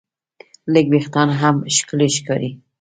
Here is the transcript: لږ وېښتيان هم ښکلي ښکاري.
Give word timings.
لږ 0.73 0.85
وېښتيان 0.93 1.29
هم 1.41 1.55
ښکلي 1.75 2.07
ښکاري. 2.15 2.49